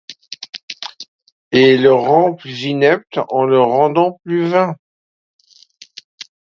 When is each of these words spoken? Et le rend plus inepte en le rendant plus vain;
Et 1.51 1.77
le 1.77 1.93
rend 1.93 2.33
plus 2.33 2.63
inepte 2.63 3.19
en 3.29 3.43
le 3.45 3.59
rendant 3.61 4.19
plus 4.23 4.47
vain; 4.47 4.75